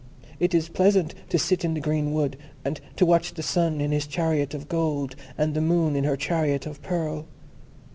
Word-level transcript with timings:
It 0.39 0.55
is 0.55 0.67
pleasant 0.67 1.13
to 1.29 1.37
sit 1.37 1.63
in 1.63 1.75
the 1.75 1.79
green 1.79 2.11
wood, 2.11 2.35
and 2.65 2.81
to 2.95 3.05
watch 3.05 3.35
the 3.35 3.43
Sun 3.43 3.79
in 3.79 3.91
his 3.91 4.07
chariot 4.07 4.55
of 4.55 4.67
gold, 4.67 5.15
and 5.37 5.53
the 5.53 5.61
Moon 5.61 5.95
in 5.95 6.05
her 6.05 6.17
chariot 6.17 6.65
of 6.65 6.81
pearl. 6.81 7.27